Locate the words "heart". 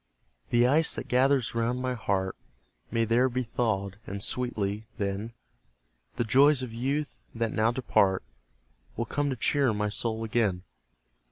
1.93-2.35